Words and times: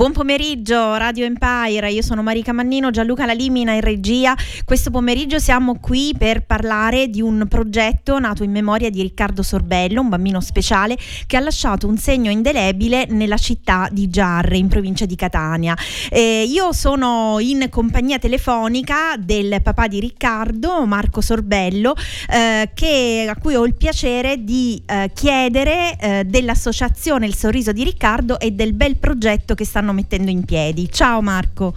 Buon 0.00 0.12
pomeriggio 0.12 0.94
Radio 0.94 1.26
Empire, 1.26 1.92
io 1.92 2.00
sono 2.00 2.22
Marica 2.22 2.54
Mannino, 2.54 2.88
Gianluca 2.88 3.26
Lalimina 3.26 3.72
in 3.72 3.82
regia. 3.82 4.34
Questo 4.64 4.90
pomeriggio 4.90 5.38
siamo 5.38 5.78
qui 5.78 6.14
per 6.16 6.46
parlare 6.46 7.08
di 7.08 7.20
un 7.20 7.44
progetto 7.46 8.18
nato 8.18 8.42
in 8.42 8.50
memoria 8.50 8.88
di 8.88 9.02
Riccardo 9.02 9.42
Sorbello, 9.42 10.00
un 10.00 10.08
bambino 10.08 10.40
speciale 10.40 10.96
che 11.26 11.36
ha 11.36 11.40
lasciato 11.40 11.86
un 11.86 11.98
segno 11.98 12.30
indelebile 12.30 13.08
nella 13.10 13.36
città 13.36 13.90
di 13.92 14.08
Giarre, 14.08 14.56
in 14.56 14.68
provincia 14.68 15.04
di 15.04 15.16
Catania. 15.16 15.76
Eh, 16.08 16.44
io 16.48 16.72
sono 16.72 17.36
in 17.38 17.66
compagnia 17.68 18.18
telefonica 18.18 19.16
del 19.18 19.60
papà 19.62 19.86
di 19.86 20.00
Riccardo, 20.00 20.86
Marco 20.86 21.20
Sorbello, 21.20 21.94
eh, 22.30 22.70
che, 22.72 23.26
a 23.28 23.38
cui 23.38 23.54
ho 23.54 23.66
il 23.66 23.74
piacere 23.74 24.44
di 24.44 24.82
eh, 24.86 25.10
chiedere 25.12 25.94
eh, 25.98 26.24
dell'associazione 26.24 27.26
Il 27.26 27.34
Sorriso 27.34 27.72
di 27.72 27.84
Riccardo 27.84 28.40
e 28.40 28.52
del 28.52 28.72
bel 28.72 28.96
progetto 28.96 29.54
che 29.54 29.66
stanno 29.66 29.88
stanno 29.90 29.92
mettendo 29.92 30.30
in 30.30 30.44
piedi. 30.44 30.88
Ciao 30.90 31.20
Marco. 31.20 31.74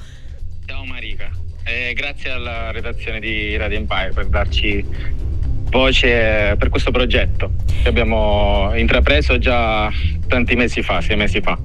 Ciao 0.65 0.85
Marica, 0.85 1.29
eh, 1.63 1.93
grazie 1.93 2.29
alla 2.29 2.71
redazione 2.71 3.19
di 3.19 3.57
Radio 3.57 3.77
Empire 3.77 4.11
per 4.13 4.27
darci 4.27 4.85
voce 5.69 6.55
per 6.57 6.69
questo 6.69 6.91
progetto 6.91 7.51
che 7.81 7.89
abbiamo 7.89 8.71
intrapreso 8.75 9.39
già 9.39 9.91
tanti 10.27 10.55
mesi 10.55 10.81
fa, 10.83 11.01
sei 11.01 11.17
mesi 11.17 11.41
fa. 11.41 11.57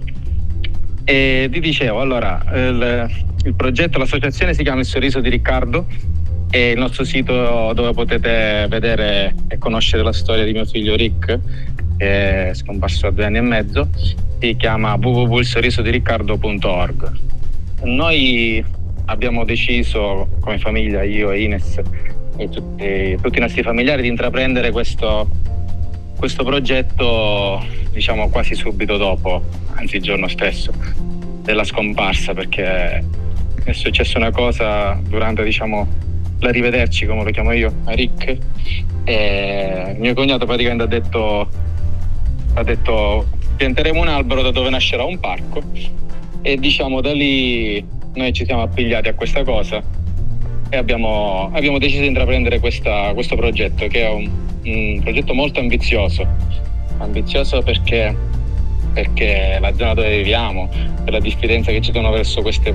E 1.05 1.49
vi 1.51 1.61
dicevo, 1.61 2.01
allora, 2.01 2.43
il, 2.55 3.11
il 3.45 3.55
progetto, 3.55 3.99
l'associazione 3.99 4.55
si 4.55 4.63
chiama 4.63 4.81
Il 4.81 4.87
Sorriso 4.87 5.21
di 5.21 5.29
Riccardo 5.29 5.87
e 6.51 6.71
il 6.71 6.79
nostro 6.79 7.05
sito 7.05 7.73
dove 7.75 7.93
potete 7.93 8.67
vedere 8.69 9.35
e 9.49 9.59
conoscere 9.59 10.03
la 10.03 10.13
storia 10.13 10.45
di 10.45 10.53
mio 10.53 10.65
figlio 10.65 10.97
Rick, 10.97 11.39
che 11.99 12.51
è 12.51 12.55
scomparso 12.55 13.09
a 13.09 13.11
due 13.11 13.27
anni 13.27 13.39
e 13.39 13.43
mezzo, 13.43 13.89
si 14.39 14.57
chiama 14.57 14.95
www.ilsorrisodiriccardo.org. 14.95 17.13
Noi 17.83 18.65
abbiamo 19.07 19.45
deciso 19.45 20.29
come 20.41 20.59
famiglia, 20.59 21.03
io 21.03 21.31
e 21.31 21.43
Ines 21.43 21.81
e 22.37 22.49
tutti, 22.49 23.19
tutti 23.21 23.39
i 23.39 23.41
nostri 23.41 23.63
familiari, 23.63 24.03
di 24.03 24.09
intraprendere 24.09 24.71
questo, 24.71 25.29
questo 26.17 26.45
progetto 26.45 27.65
diciamo 27.91 28.29
quasi 28.29 28.55
subito 28.55 28.97
dopo, 28.97 29.43
anzi 29.75 29.97
il 29.97 30.03
giorno 30.03 30.29
stesso 30.29 30.73
della 31.43 31.65
scomparsa 31.65 32.35
perché 32.35 33.03
è 33.65 33.73
successa 33.73 34.19
una 34.19 34.31
cosa 34.31 35.01
durante 35.03 35.43
diciamo 35.43 36.07
la 36.41 36.51
rivederci 36.51 37.07
come 37.07 37.25
lo 37.25 37.31
chiamo 37.31 37.53
io 37.53 37.73
a 37.85 37.93
Rick 37.93 38.37
e 39.05 39.97
mio 39.99 40.15
cognato 40.15 40.47
praticamente 40.47 40.85
ha 40.85 40.87
detto 40.87 41.49
ha 42.59 42.65
detto 42.65 43.27
pianteremo 43.57 44.01
un 44.01 44.09
albero 44.09 44.43
da 44.43 44.51
dove 44.51 44.71
nascerà 44.71 45.05
un 45.05 45.19
parco. 45.19 45.63
E 46.43 46.57
diciamo 46.57 47.01
da 47.01 47.13
lì 47.13 47.85
noi 48.15 48.33
ci 48.33 48.45
siamo 48.45 48.63
appigliati 48.63 49.09
a 49.09 49.15
questa 49.15 49.43
cosa 49.43 49.83
e 50.71 50.77
abbiamo, 50.77 51.51
abbiamo 51.53 51.79
deciso 51.79 52.03
di 52.03 52.09
intraprendere 52.09 52.61
questa, 52.61 53.13
questo 53.15 53.37
progetto 53.37 53.87
che 53.87 54.03
è 54.03 54.11
un, 54.11 54.31
un, 54.65 55.01
progetto 55.03 55.35
molto 55.35 55.61
ambizioso. 55.61 56.27
Ambizioso 56.99 57.63
perché, 57.63 58.15
perché 58.93 59.59
la 59.61 59.73
zona 59.75 59.95
dove 59.95 60.17
viviamo 60.17 60.69
per 61.05 61.13
la 61.13 61.21
diffidenza 61.21 61.71
che 61.71 61.81
ci 61.81 61.93
sono 61.93 62.11
verso 62.11 62.43
queste, 62.43 62.75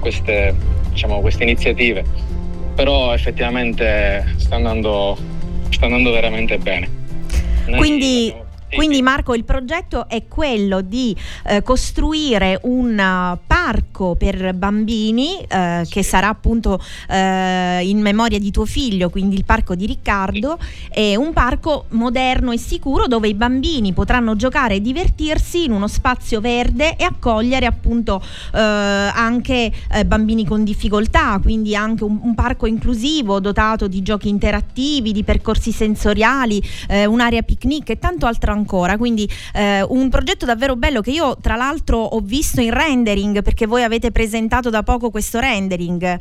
queste, 0.00 0.54
diciamo, 0.90 1.20
queste 1.20 1.42
iniziative 1.42 2.32
però 2.74 3.14
effettivamente 3.14 4.34
sta 4.36 4.56
andando, 4.56 5.16
sta 5.70 5.86
andando 5.86 6.10
veramente 6.10 6.58
bene. 6.58 6.88
Noi 7.66 7.78
Quindi 7.78 8.34
quindi 8.74 9.02
Marco, 9.02 9.34
il 9.34 9.44
progetto 9.44 10.08
è 10.08 10.24
quello 10.26 10.80
di 10.80 11.16
eh, 11.46 11.62
costruire 11.62 12.58
un 12.62 12.98
uh, 12.98 13.38
parco 13.46 14.14
per 14.16 14.52
bambini 14.54 15.38
eh, 15.48 15.86
che 15.88 16.02
sarà 16.02 16.28
appunto 16.28 16.80
eh, 17.08 17.80
in 17.82 18.00
memoria 18.00 18.38
di 18.38 18.50
tuo 18.50 18.66
figlio, 18.66 19.08
quindi 19.10 19.36
il 19.36 19.44
parco 19.44 19.74
di 19.74 19.86
Riccardo, 19.86 20.58
è 20.90 21.14
un 21.14 21.32
parco 21.32 21.86
moderno 21.90 22.52
e 22.52 22.58
sicuro 22.58 23.06
dove 23.06 23.28
i 23.28 23.34
bambini 23.34 23.92
potranno 23.92 24.36
giocare 24.36 24.74
e 24.74 24.80
divertirsi 24.80 25.64
in 25.64 25.72
uno 25.72 25.88
spazio 25.88 26.40
verde 26.40 26.96
e 26.96 27.04
accogliere 27.04 27.66
appunto 27.66 28.22
eh, 28.52 28.58
anche 28.58 29.72
eh, 29.90 30.04
bambini 30.04 30.44
con 30.44 30.64
difficoltà, 30.64 31.38
quindi 31.40 31.74
anche 31.74 32.04
un, 32.04 32.18
un, 32.22 32.34
parco 32.34 32.66
inclusivo 32.66 33.40
dotato 33.40 33.86
di 33.86 34.02
giochi 34.02 34.28
interattivi, 34.28 35.12
di 35.12 35.24
percorsi 35.24 35.72
sensoriali, 35.72 36.62
eh, 36.88 37.06
un'area 37.06 37.42
picnic 37.42 37.90
e 37.90 37.98
tanto 37.98 38.26
altro 38.26 38.52
ancora 38.52 38.63
ancora, 38.64 38.96
quindi 38.96 39.28
eh, 39.52 39.82
un 39.82 40.08
progetto 40.08 40.46
davvero 40.46 40.74
bello 40.74 41.02
che 41.02 41.10
io 41.10 41.36
tra 41.40 41.54
l'altro 41.54 41.98
ho 41.98 42.20
visto 42.20 42.62
in 42.62 42.72
rendering 42.72 43.42
perché 43.42 43.66
voi 43.66 43.82
avete 43.82 44.10
presentato 44.10 44.70
da 44.70 44.82
poco 44.82 45.10
questo 45.10 45.38
rendering. 45.38 46.18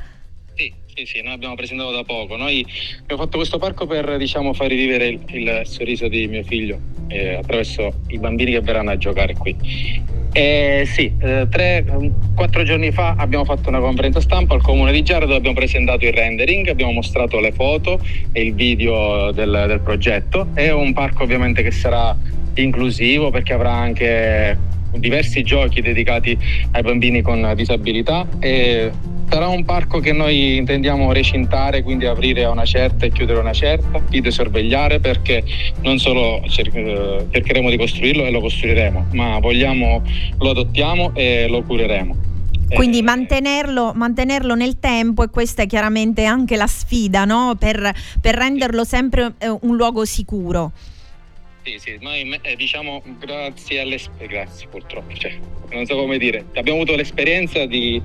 Sì, 0.53 0.73
sì, 0.95 1.05
sì, 1.05 1.21
noi 1.21 1.33
abbiamo 1.33 1.55
presentato 1.55 1.91
da 1.91 2.03
poco. 2.03 2.37
Noi 2.37 2.65
abbiamo 3.01 3.23
fatto 3.23 3.37
questo 3.37 3.57
parco 3.57 3.87
per 3.87 4.17
diciamo, 4.17 4.53
far 4.53 4.67
rivivere 4.67 5.07
il, 5.07 5.21
il 5.27 5.61
sorriso 5.63 6.07
di 6.07 6.27
mio 6.27 6.43
figlio 6.43 6.79
eh, 7.07 7.35
attraverso 7.35 8.01
i 8.07 8.19
bambini 8.19 8.51
che 8.51 8.61
verranno 8.61 8.91
a 8.91 8.97
giocare 8.97 9.33
qui. 9.33 9.55
Eh, 10.33 10.83
sì, 10.85 11.11
eh, 11.19 11.47
tre, 11.49 11.85
quattro 12.35 12.63
giorni 12.63 12.91
fa 12.91 13.15
abbiamo 13.17 13.45
fatto 13.45 13.69
una 13.69 13.79
conferenza 13.79 14.19
stampa 14.19 14.55
al 14.55 14.61
comune 14.61 14.91
di 14.91 15.03
Giara 15.03 15.25
dove 15.25 15.37
abbiamo 15.37 15.55
presentato 15.55 16.05
il 16.05 16.13
rendering, 16.13 16.67
abbiamo 16.67 16.91
mostrato 16.91 17.39
le 17.39 17.51
foto 17.51 17.99
e 18.31 18.41
il 18.41 18.53
video 18.53 19.31
del, 19.31 19.65
del 19.67 19.79
progetto. 19.79 20.49
È 20.53 20.71
un 20.71 20.93
parco 20.93 21.23
ovviamente 21.23 21.63
che 21.63 21.71
sarà 21.71 22.15
inclusivo 22.55 23.31
perché 23.31 23.53
avrà 23.53 23.73
anche 23.73 24.57
diversi 24.91 25.41
giochi 25.41 25.81
dedicati 25.81 26.37
ai 26.71 26.81
bambini 26.83 27.21
con 27.21 27.51
disabilità 27.55 28.27
e 28.39 28.91
sarà 29.29 29.47
un 29.47 29.63
parco 29.65 29.99
che 29.99 30.11
noi 30.11 30.57
intendiamo 30.57 31.11
recintare, 31.11 31.83
quindi 31.83 32.05
aprire 32.05 32.43
a 32.43 32.49
una 32.49 32.65
certa 32.65 33.05
e 33.05 33.11
chiudere 33.11 33.39
a 33.39 33.41
una 33.41 33.53
certa, 33.53 33.99
videosorvegliare 34.09 34.99
perché 34.99 35.43
non 35.81 35.97
solo 35.97 36.43
cer- 36.47 36.71
cercheremo 37.31 37.69
di 37.69 37.77
costruirlo 37.77 38.25
e 38.25 38.31
lo 38.31 38.39
costruiremo, 38.41 39.07
ma 39.13 39.39
vogliamo, 39.39 40.01
lo 40.39 40.49
adottiamo 40.49 41.13
e 41.15 41.47
lo 41.47 41.63
cureremo. 41.63 42.31
Quindi 42.73 43.01
mantenerlo, 43.01 43.93
mantenerlo, 43.93 44.55
nel 44.55 44.79
tempo 44.79 45.23
e 45.23 45.29
questa 45.29 45.63
è 45.63 45.67
chiaramente 45.67 46.25
anche 46.25 46.55
la 46.55 46.65
sfida 46.65 47.23
no? 47.25 47.55
per, 47.57 47.93
per 48.19 48.35
renderlo 48.35 48.83
sempre 48.83 49.33
eh, 49.37 49.47
un 49.47 49.75
luogo 49.75 50.05
sicuro. 50.05 50.71
Sì, 51.63 51.77
sì, 51.77 51.97
noi 52.01 52.39
eh, 52.41 52.55
diciamo 52.55 53.01
grazie 53.19 53.79
alle... 53.79 53.97
grazie 54.27 54.67
purtroppo, 54.67 55.15
cioè, 55.15 55.37
non 55.71 55.85
so 55.85 55.95
come 55.95 56.17
dire, 56.17 56.45
abbiamo 56.55 56.79
avuto 56.79 56.95
l'esperienza 56.95 57.65
di, 57.65 58.01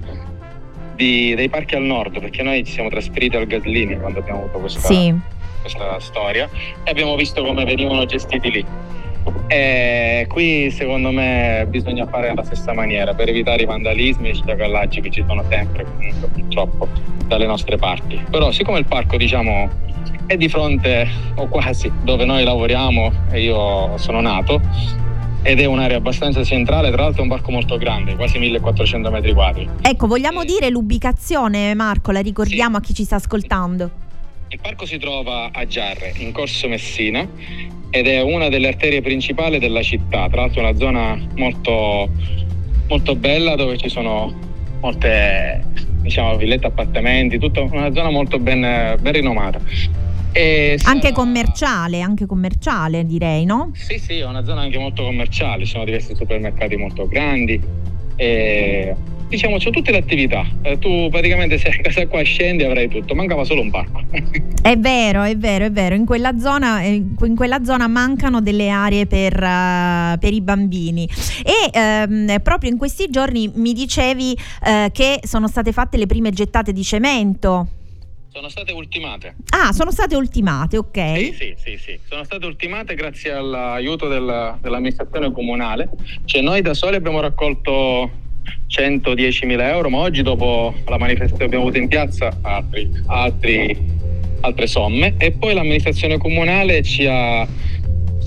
di, 0.99 1.35
dei 1.37 1.49
parchi 1.49 1.77
al 1.77 1.85
nord, 1.85 2.19
perché 2.21 2.43
noi 2.43 2.65
ci 2.65 2.73
siamo 2.73 2.89
trasferiti 2.89 3.37
al 3.37 3.47
Gaslini 3.47 3.97
quando 3.99 4.19
abbiamo 4.19 4.41
avuto 4.41 4.59
questa, 4.59 4.81
sì. 4.81 5.15
questa 5.61 6.01
storia 6.01 6.51
e 6.83 6.91
abbiamo 6.91 7.15
visto 7.15 7.43
come 7.45 7.65
venivano 7.65 8.05
gestiti 8.05 8.51
lì. 8.51 8.67
E 9.47 10.27
qui 10.29 10.71
secondo 10.71 11.11
me 11.13 11.67
bisogna 11.69 12.07
fare 12.07 12.31
alla 12.31 12.43
stessa 12.43 12.73
maniera 12.73 13.15
per 13.15 13.29
evitare 13.29 13.63
i 13.63 13.67
vandalismi 13.67 14.29
e 14.29 14.31
i 14.33 14.35
sciacallaggi 14.35 15.01
che 15.01 15.11
ci 15.11 15.23
sono 15.27 15.45
sempre 15.49 15.85
comunque 15.85 16.29
purtroppo 16.29 16.89
dalle 17.27 17.47
nostre 17.47 17.77
parti. 17.77 18.21
Però 18.29 18.51
siccome 18.51 18.79
il 18.79 18.87
parco 18.87 19.17
diciamo 19.17 19.87
è 20.27 20.37
di 20.37 20.49
fronte, 20.49 21.09
o 21.37 21.47
quasi, 21.47 21.91
dove 22.03 22.25
noi 22.25 22.43
lavoriamo 22.43 23.13
e 23.31 23.43
io 23.43 23.97
sono 23.97 24.21
nato 24.21 24.61
ed 25.49 25.61
è 25.61 25.65
un'area 25.65 25.97
abbastanza 25.97 26.45
centrale, 26.45 26.91
tra 26.91 27.05
l'altro 27.05 27.21
è 27.21 27.23
un 27.23 27.31
parco 27.31 27.51
molto 27.51 27.79
grande, 27.79 28.15
quasi 28.17 28.39
1400 28.39 29.11
metri 29.11 29.33
quadri. 29.33 29.67
Ecco, 29.81 30.07
vogliamo 30.07 30.45
dire 30.45 30.69
l'ubicazione, 30.69 31.73
Marco, 31.75 32.11
la 32.11 32.21
ricordiamo 32.21 32.77
sì. 32.77 32.83
a 32.83 32.85
chi 32.85 32.93
ci 32.93 33.05
sta 33.05 33.17
ascoltando. 33.17 33.91
Il 34.49 34.59
parco 34.61 34.85
si 34.85 34.99
trova 34.99 35.49
a 35.51 35.67
Giarre, 35.67 36.13
in 36.19 36.33
Corso 36.33 36.69
Messina, 36.69 37.27
ed 37.89 38.07
è 38.07 38.21
una 38.21 38.51
delle 38.51 38.69
arterie 38.69 39.01
principali 39.01 39.59
della 39.59 39.81
città, 39.81 40.29
tra 40.29 40.43
l'altro 40.43 40.61
è 40.61 40.69
una 40.69 40.77
zona 40.77 41.19
molto, 41.37 42.11
molto 42.87 43.17
bella 43.17 43.57
dove 43.57 43.79
ci 43.79 43.89
sono 43.89 44.31
molte 44.81 45.65
diciamo, 46.03 46.37
villette, 46.37 46.67
appartamenti, 46.67 47.39
tutta 47.39 47.63
una 47.63 47.91
zona 47.95 48.11
molto 48.11 48.39
ben, 48.39 48.99
ben 49.01 49.13
rinomata. 49.13 49.59
E 50.33 50.79
anche 50.85 51.13
commerciale, 51.13 52.01
anche 52.01 52.27
commerciale 52.27 53.05
direi, 53.05 53.45
no? 53.45 53.71
Sì, 53.75 53.99
sì, 53.99 54.19
è 54.19 54.27
una 54.27 54.45
zona 54.45 54.63
anche 54.63 54.79
molto 54.79 55.03
commerciale, 55.03 55.65
ci 55.65 55.73
sono 55.73 55.85
diversi 55.85 56.15
supermercati 56.15 56.77
molto 56.77 57.09
grandi. 57.09 57.61
E, 58.17 58.95
diciamo, 59.29 59.59
c'è 59.59 59.71
tutte 59.71 59.91
le 59.91 59.99
attività. 59.99 60.45
Eh, 60.63 60.79
tu 60.79 61.09
praticamente 61.11 61.59
se 61.59 61.69
a 61.69 61.77
casa 61.81 62.07
qua 62.07 62.23
scendi 62.23 62.65
avrai 62.65 62.89
tutto, 62.89 63.15
mancava 63.15 63.45
solo 63.45 63.61
un 63.63 63.71
parco. 63.71 64.03
è 64.63 64.77
vero, 64.77 65.23
è 65.23 65.37
vero, 65.37 65.67
è 65.67 65.71
vero. 65.71 65.95
In 65.95 66.05
quella 66.05 66.39
zona, 66.39 66.83
eh, 66.83 66.95
in 67.21 67.37
quella 67.37 67.65
zona 67.65 67.87
mancano 67.87 68.41
delle 68.41 68.69
aree 68.69 69.07
per, 69.07 69.35
uh, 69.35 70.19
per 70.19 70.33
i 70.33 70.41
bambini. 70.41 71.09
E 71.45 71.71
ehm, 71.73 72.41
proprio 72.43 72.71
in 72.71 72.77
questi 72.77 73.09
giorni 73.09 73.51
mi 73.55 73.73
dicevi 73.73 74.37
uh, 74.37 74.91
che 74.91 75.21
sono 75.23 75.47
state 75.47 75.73
fatte 75.73 75.97
le 75.97 76.07
prime 76.07 76.31
gettate 76.31 76.73
di 76.73 76.83
cemento. 76.83 77.69
Sono 78.31 78.49
state 78.51 78.73
ultimate. 78.73 79.37
Ah, 79.51 79.73
sono 79.73 79.91
state 79.91 80.15
ultimate, 80.15 80.77
ok. 80.77 81.17
Sì, 81.17 81.33
sì, 81.33 81.55
sì, 81.57 81.79
sì. 81.79 81.99
sono 82.09 82.25
state 82.25 82.45
ultimate 82.45 82.95
grazie 82.95 83.33
all'aiuto 83.33 84.07
del, 84.07 84.57
dell'amministrazione 84.61 85.33
comunale. 85.33 85.89
Cioè 86.25 86.43
noi 86.43 86.61
da 86.61 86.75
soli 86.75 86.97
abbiamo 86.97 87.21
raccolto 87.21 88.11
110.000 88.69 89.61
euro, 89.61 89.89
ma 89.89 89.99
oggi 89.99 90.23
dopo 90.23 90.75
la 90.87 90.99
manifestazione 90.99 91.39
che 91.39 91.45
abbiamo 91.45 91.65
avuto 91.65 91.79
in 91.79 91.89
piazza 91.89 92.37
altri, 92.43 92.91
altri, 93.07 93.77
altre 94.41 94.67
somme 94.67 95.15
e 95.17 95.33
poi 95.33 95.55
l'amministrazione 95.55 96.19
comunale 96.19 96.83
ci 96.83 97.07
ha 97.07 97.47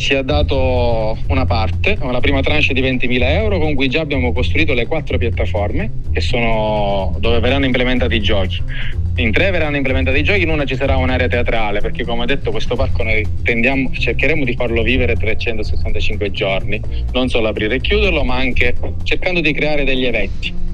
ci 0.01 0.15
ha 0.15 0.24
dato 0.24 1.15
una 1.27 1.45
parte, 1.45 1.95
la 2.01 2.19
prima 2.19 2.42
tranche 2.42 2.74
di 2.74 2.81
20.000 2.81 3.21
euro 3.21 3.59
con 3.59 3.75
cui 3.75 3.88
già 3.88 4.01
abbiamo 4.01 4.33
costruito 4.33 4.74
le 4.74 4.88
quattro 4.88 5.19
piattaforme 5.19 5.92
sono 6.18 7.15
dove 7.19 7.39
verranno 7.39 7.65
implementati 7.65 8.15
i 8.15 8.21
giochi. 8.21 8.63
In 9.18 9.31
tre 9.31 9.51
verranno 9.51 9.75
implementati 9.75 10.18
i 10.18 10.24
giochi, 10.24 10.42
in 10.42 10.50
una 10.50 10.65
ci 10.65 10.75
sarà 10.75 10.98
un'area 10.98 11.27
teatrale 11.27 11.81
perché 11.81 12.03
come 12.03 12.25
detto 12.25 12.50
questo 12.50 12.75
parco 12.75 13.03
noi 13.03 13.24
tendiamo, 13.44 13.92
cercheremo 13.92 14.44
di 14.44 14.56
farlo 14.56 14.81
vivere 14.81 15.15
365 15.15 16.31
giorni, 16.31 16.81
non 17.13 17.30
solo 17.30 17.50
aprire 17.50 17.75
e 17.75 17.81
chiuderlo 17.81 18.24
ma 18.24 18.38
anche 18.38 18.74
cercando 19.04 19.39
di 19.39 19.54
creare 19.54 19.83
degli 19.83 20.06
eventi 20.06 20.69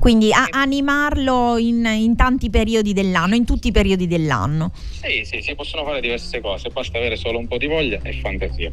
quindi 0.00 0.32
a 0.32 0.48
animarlo 0.50 1.58
in, 1.58 1.84
in, 1.84 2.16
tanti 2.16 2.48
periodi 2.48 2.92
dell'anno, 2.94 3.34
in 3.34 3.44
tutti 3.44 3.68
i 3.68 3.70
periodi 3.70 4.08
dell'anno. 4.08 4.72
Sì, 4.74 5.22
sì, 5.24 5.42
si 5.42 5.54
possono 5.54 5.84
fare 5.84 6.00
diverse 6.00 6.40
cose, 6.40 6.70
basta 6.70 6.96
avere 6.96 7.16
solo 7.16 7.38
un 7.38 7.46
po' 7.46 7.58
di 7.58 7.66
voglia 7.66 8.00
e 8.02 8.14
fantasia. 8.14 8.70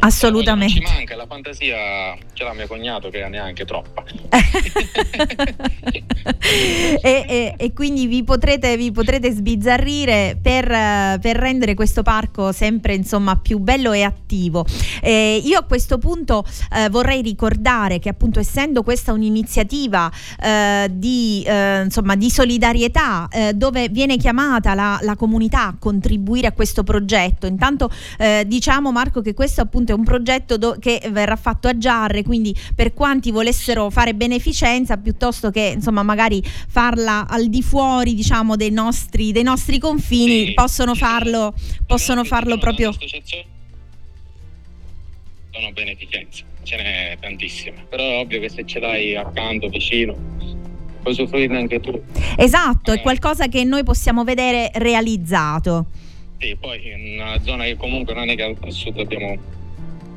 Assolutamente. 0.00 0.80
Non 0.80 0.88
ci 0.88 0.94
manca, 0.94 1.16
la 1.16 1.26
fantasia 1.26 1.76
ce 2.32 2.44
l'ha 2.44 2.52
mio 2.54 2.66
cognato 2.66 3.08
che 3.10 3.26
neanche 3.28 3.64
troppa. 3.64 4.04
e, 7.02 7.24
e, 7.28 7.54
e, 7.56 7.72
quindi 7.72 8.06
vi 8.06 8.22
potrete, 8.22 8.76
vi 8.76 8.92
potrete 8.92 9.30
sbizzarrire 9.30 10.38
per, 10.40 10.66
per, 11.20 11.36
rendere 11.36 11.74
questo 11.74 12.02
parco 12.02 12.52
sempre 12.52 12.94
insomma, 12.94 13.36
più 13.36 13.58
bello 13.58 13.92
e 13.92 14.02
attivo. 14.02 14.64
Eh, 15.02 15.40
io 15.44 15.58
a 15.58 15.64
questo 15.64 15.98
punto 15.98 16.44
eh, 16.72 16.88
vorrei 16.88 17.22
ricordare 17.22 17.98
che 17.98 18.08
appunto 18.08 18.38
essendo 18.38 18.82
questa 18.82 19.12
un'iniziativa 19.12 20.10
eh, 20.40 20.88
di, 20.90 21.42
eh, 21.46 21.82
insomma, 21.82 22.16
di, 22.16 22.30
solidarietà 22.30 23.28
eh, 23.30 23.54
dove 23.54 23.88
viene 23.88 24.16
chiamata 24.16 24.74
la, 24.74 24.98
la, 25.02 25.16
comunità 25.16 25.68
a 25.68 25.76
contribuire 25.78 26.46
a 26.46 26.52
questo 26.52 26.84
progetto. 26.84 27.46
Intanto 27.46 27.90
eh, 28.18 28.44
diciamo 28.46 28.92
Marco 28.92 29.20
che 29.20 29.34
questo 29.34 29.65
appunto 29.66 29.92
è 29.92 29.94
un 29.94 30.04
progetto 30.04 30.56
do- 30.56 30.76
che 30.80 31.00
verrà 31.10 31.36
fatto 31.36 31.68
a 31.68 31.76
Giarre, 31.76 32.22
quindi 32.22 32.54
per 32.74 32.94
quanti 32.94 33.30
volessero 33.30 33.90
fare 33.90 34.14
beneficenza 34.14 34.96
piuttosto 34.96 35.50
che 35.50 35.72
insomma 35.74 36.02
magari 36.02 36.42
farla 36.42 37.26
al 37.28 37.48
di 37.48 37.62
fuori 37.62 38.14
diciamo 38.14 38.56
dei 38.56 38.70
nostri, 38.70 39.32
dei 39.32 39.42
nostri 39.42 39.78
confini, 39.78 40.46
sì, 40.46 40.54
possono 40.54 40.94
farlo, 40.94 41.54
possono 41.86 42.24
farlo 42.24 42.58
proprio 42.58 42.92
sono 45.56 45.72
beneficenza, 45.72 46.44
ce 46.62 46.76
n'è 46.76 47.16
tantissima, 47.18 47.80
però 47.88 48.02
è 48.02 48.18
ovvio 48.18 48.40
che 48.40 48.50
se 48.50 48.66
ce 48.66 48.78
l'hai 48.78 49.16
accanto, 49.16 49.68
vicino, 49.68 50.14
puoi 51.02 51.14
soffrirne 51.14 51.58
anche 51.58 51.80
tu. 51.80 51.98
Esatto, 52.36 52.92
eh. 52.92 52.96
è 52.96 53.00
qualcosa 53.00 53.48
che 53.48 53.64
noi 53.64 53.82
possiamo 53.82 54.22
vedere 54.22 54.70
realizzato. 54.74 55.86
Sì, 56.38 56.56
poi 56.58 56.80
in 56.88 57.20
una 57.20 57.40
zona 57.42 57.64
che 57.64 57.76
comunque 57.76 58.14
non 58.14 58.28
è 58.28 58.36
che 58.36 58.42
al 58.42 58.56
sud 58.72 58.98
abbiamo 58.98 59.36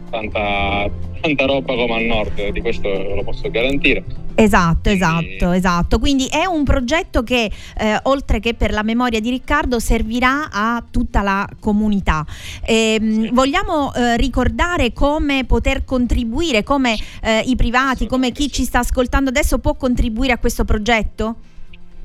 tanta, 0.10 0.90
tanta 1.22 1.46
roba 1.46 1.76
come 1.76 1.94
al 1.94 2.04
nord, 2.04 2.50
di 2.50 2.62
questo 2.62 2.90
lo 2.90 3.24
posso 3.24 3.50
garantire. 3.50 4.04
Esatto, 4.36 4.90
esatto, 4.90 5.52
esatto. 5.52 6.00
Quindi 6.00 6.28
è 6.28 6.46
un 6.46 6.64
progetto 6.64 7.24
che 7.24 7.52
eh, 7.78 8.00
oltre 8.04 8.40
che 8.40 8.54
per 8.54 8.72
la 8.72 8.84
memoria 8.84 9.20
di 9.20 9.30
Riccardo 9.30 9.80
servirà 9.80 10.50
a 10.50 10.84
tutta 10.90 11.22
la 11.22 11.48
comunità. 11.60 12.26
E, 12.64 12.98
ehm, 13.00 13.22
sì. 13.24 13.30
Vogliamo 13.34 13.94
eh, 13.94 14.16
ricordare 14.16 14.94
come 14.94 15.44
poter 15.46 15.84
contribuire, 15.84 16.64
come 16.64 16.98
eh, 17.22 17.40
i 17.46 17.56
privati, 17.56 18.08
come 18.08 18.32
chi 18.32 18.50
ci 18.50 18.64
sta 18.64 18.80
ascoltando 18.80 19.30
adesso 19.30 19.60
può 19.60 19.76
contribuire 19.76 20.34
a 20.34 20.38
questo 20.38 20.64
progetto? 20.64 21.36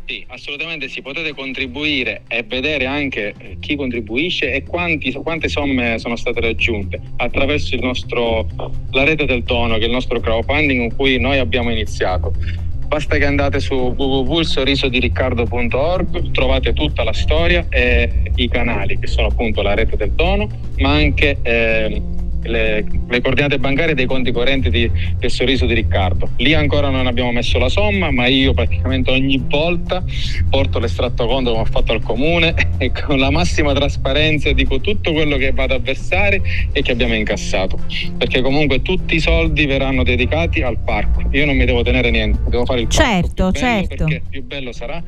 Sì, 0.06 0.22
assolutamente 0.28 0.86
sì, 0.88 1.00
potete 1.00 1.32
contribuire 1.32 2.24
e 2.28 2.42
vedere 2.42 2.84
anche 2.84 3.32
eh, 3.38 3.56
chi 3.58 3.74
contribuisce 3.74 4.52
e 4.52 4.62
quanti, 4.62 5.10
quante 5.12 5.48
somme 5.48 5.98
sono 5.98 6.16
state 6.16 6.40
raggiunte 6.40 7.00
attraverso 7.16 7.74
nostro, 7.76 8.46
la 8.90 9.04
rete 9.04 9.24
del 9.24 9.42
dono, 9.44 9.78
che 9.78 9.84
è 9.84 9.86
il 9.86 9.92
nostro 9.92 10.20
crowdfunding 10.20 10.88
con 10.88 10.94
cui 10.94 11.18
noi 11.18 11.38
abbiamo 11.38 11.70
iniziato. 11.70 12.34
Basta 12.86 13.16
che 13.16 13.24
andate 13.24 13.60
su 13.60 13.72
www.sorrisodiriccardo.org, 13.74 16.32
trovate 16.32 16.74
tutta 16.74 17.02
la 17.02 17.14
storia 17.14 17.64
e 17.70 18.30
i 18.34 18.46
canali 18.50 18.98
che 18.98 19.06
sono 19.06 19.28
appunto 19.28 19.62
la 19.62 19.72
rete 19.72 19.96
del 19.96 20.10
dono, 20.10 20.46
ma 20.76 20.90
anche 20.90 21.38
eh, 21.42 22.02
le, 22.44 22.84
le, 23.08 23.20
coordinate 23.20 23.58
bancarie 23.58 23.94
dei 23.94 24.06
conti 24.06 24.32
correnti 24.32 24.70
di, 24.70 24.90
del 25.18 25.30
sorriso 25.30 25.66
di 25.66 25.74
Riccardo. 25.74 26.30
Lì 26.36 26.54
ancora 26.54 26.90
non 26.90 27.06
abbiamo 27.06 27.32
messo 27.32 27.58
la 27.58 27.68
somma, 27.68 28.10
ma 28.10 28.26
io 28.26 28.54
praticamente 28.54 29.10
ogni 29.10 29.42
volta 29.46 30.02
porto 30.48 30.78
l'estratto 30.78 31.26
conto 31.26 31.50
come 31.50 31.62
ho 31.62 31.66
fatto 31.66 31.92
al 31.92 32.02
comune 32.02 32.54
e 32.78 32.92
con 32.92 33.18
la 33.18 33.30
massima 33.30 33.72
trasparenza 33.72 34.52
dico 34.52 34.80
tutto 34.80 35.12
quello 35.12 35.36
che 35.36 35.52
vado 35.52 35.74
a 35.74 35.78
versare 35.78 36.40
e 36.72 36.82
che 36.82 36.92
abbiamo 36.92 37.14
incassato. 37.14 37.78
Perché 38.16 38.40
comunque 38.40 38.82
tutti 38.82 39.16
i 39.16 39.20
soldi 39.20 39.66
verranno 39.66 40.02
dedicati 40.02 40.62
al 40.62 40.78
parco. 40.78 41.22
Io 41.30 41.46
non 41.46 41.56
mi 41.56 41.64
devo 41.64 41.82
tenere 41.82 42.10
niente, 42.10 42.38
devo 42.48 42.64
fare 42.64 42.82
il 42.82 42.88
certo, 42.88 43.52
certo. 43.52 44.04
Perché 44.04 44.22
più 44.28 44.44
bello 44.44 44.72
sarà 44.72 45.02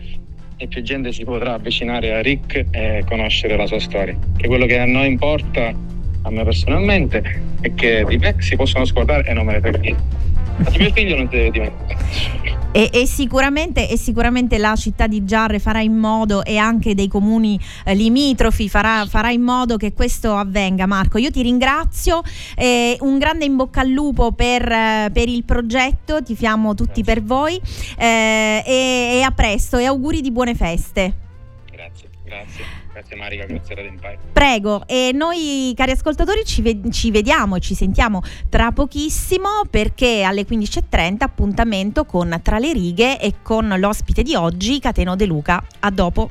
e 0.59 0.67
più 0.69 0.83
gente 0.83 1.13
si 1.13 1.25
potrà 1.25 1.55
avvicinare 1.55 2.15
a 2.15 2.23
Rick 2.23 2.67
e 2.71 3.05
conoscere 3.07 3.57
la 3.57 3.67
sua 3.67 3.79
storia. 3.79 4.17
Che 4.37 4.47
quello 4.47 4.67
che 4.67 4.79
a 4.79 4.87
noi 4.87 5.07
importa 5.07 5.75
a 6.27 6.31
me 6.31 6.43
personalmente 6.43 7.23
è 7.61 7.73
che 7.75 8.05
di 8.07 8.19
me 8.19 8.35
si 8.39 8.57
possono 8.57 8.85
scordare 8.85 9.25
e 9.27 9.33
non 9.33 9.47
me 9.47 9.53
ne 9.53 9.61
frega 9.61 9.79
niente. 9.79 10.03
Di 10.71 10.79
mio 10.79 10.91
figlio 10.91 11.17
non 11.17 11.29
deve 11.29 11.51
dimenticare. 11.51 12.65
E, 12.73 12.91
e, 12.93 13.07
sicuramente, 13.07 13.89
e, 13.89 13.97
sicuramente, 13.97 14.59
la 14.59 14.75
città 14.75 15.07
di 15.07 15.25
Giarre 15.25 15.59
farà 15.59 15.81
in 15.81 15.97
modo 15.97 16.45
e 16.45 16.57
anche 16.59 16.95
dei 16.95 17.09
comuni 17.09 17.59
eh, 17.85 17.95
limitrofi 17.95 18.69
farà, 18.69 19.07
farà, 19.07 19.31
in 19.31 19.43
modo 19.43 19.77
che 19.77 19.93
questo 19.93 20.35
avvenga 20.35 20.87
Marco 20.87 21.17
io 21.17 21.31
ti 21.31 21.43
ringrazio 21.43 22.23
eh, 22.55 22.97
un 23.01 23.19
grande 23.19 23.45
in 23.47 23.57
bocca 23.57 23.81
al 23.81 23.89
lupo 23.89 24.33
per, 24.33 24.71
eh, 24.71 25.11
per 25.11 25.29
il 25.29 25.45
progetto 25.45 26.23
tifiamo 26.23 26.75
tutti 26.75 27.01
Grazie. 27.01 27.15
per 27.15 27.23
voi 27.23 27.61
eh, 27.99 28.63
e, 28.67 29.11
e 29.15 29.23
a 29.23 29.31
presto 29.31 29.79
e 29.79 29.87
auguri 29.87 30.21
di 30.21 30.31
buone 30.31 30.55
feste 30.55 31.15
Grazie, 31.71 32.09
grazie. 32.27 32.65
Grazie 32.93 33.17
Marica, 33.17 33.47
grazie 33.47 33.75
Radio 33.75 33.91
Empire. 33.91 34.19
Prego, 34.33 34.87
e 34.87 35.11
noi 35.15 35.73
cari 35.77 35.93
ascoltatori 35.93 36.45
ci, 36.45 36.61
ve- 36.61 36.81
ci 36.91 37.11
vediamo 37.11 37.57
e 37.57 37.61
ci 37.61 37.75
sentiamo 37.75 38.21
tra 38.49 38.73
pochissimo 38.73 39.63
perché 39.71 40.23
alle 40.23 40.43
15.30 40.43 41.17
appuntamento 41.21 42.05
con 42.05 42.39
Tra 42.43 42.59
le 42.59 42.73
righe 42.73 43.21
e 43.21 43.37
con 43.43 43.73
l'ospite 43.79 44.23
di 44.23 44.35
oggi, 44.35 44.79
Cateno 44.81 45.17
De 45.17 45.27
Luca. 45.27 45.63
A 45.81 45.91
dopo. 45.91 46.31